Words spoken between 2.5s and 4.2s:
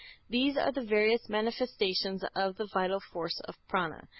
the vital force or Prâna.